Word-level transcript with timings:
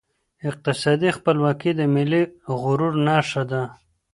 اقتصادي 0.49 1.09
خپلواکي 1.17 1.71
د 1.75 1.81
ملي 1.95 2.23
غرور 2.61 2.93
نښه 3.07 3.43
ده. 3.51 3.63